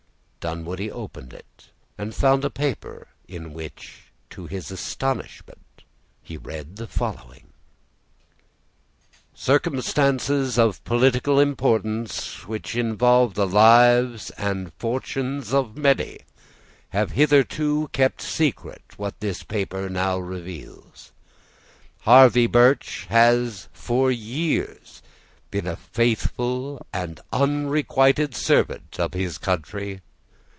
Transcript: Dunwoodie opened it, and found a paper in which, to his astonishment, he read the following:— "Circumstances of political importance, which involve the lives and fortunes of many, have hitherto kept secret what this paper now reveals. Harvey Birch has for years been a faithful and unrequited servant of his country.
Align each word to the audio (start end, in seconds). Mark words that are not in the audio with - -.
Dunwoodie 0.49 0.91
opened 0.91 1.33
it, 1.35 1.69
and 1.99 2.15
found 2.15 2.43
a 2.43 2.49
paper 2.49 3.09
in 3.27 3.53
which, 3.53 4.05
to 4.31 4.47
his 4.47 4.71
astonishment, 4.71 5.83
he 6.23 6.35
read 6.35 6.77
the 6.77 6.87
following:— 6.87 7.53
"Circumstances 9.35 10.57
of 10.57 10.83
political 10.83 11.39
importance, 11.39 12.47
which 12.47 12.75
involve 12.75 13.35
the 13.35 13.45
lives 13.45 14.31
and 14.31 14.73
fortunes 14.79 15.53
of 15.53 15.77
many, 15.77 16.21
have 16.89 17.11
hitherto 17.11 17.87
kept 17.93 18.19
secret 18.19 18.81
what 18.97 19.19
this 19.19 19.43
paper 19.43 19.89
now 19.89 20.17
reveals. 20.17 21.11
Harvey 21.99 22.47
Birch 22.47 23.05
has 23.09 23.67
for 23.73 24.09
years 24.11 25.03
been 25.51 25.67
a 25.67 25.75
faithful 25.75 26.83
and 26.91 27.19
unrequited 27.31 28.33
servant 28.33 28.95
of 28.99 29.13
his 29.13 29.37
country. 29.37 30.01